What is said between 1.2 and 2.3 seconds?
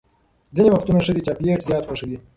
چاکلیټ زیات خوښوي.